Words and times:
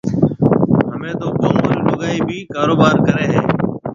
ھميَ 0.93 1.11
گومون 1.19 1.55
رَي 1.65 1.75
لوگائيَ 1.85 2.19
ڀِي 2.27 2.37
ڪاروبار 2.53 2.95
ڪرَي 3.05 3.25
ھيََََ 3.31 3.41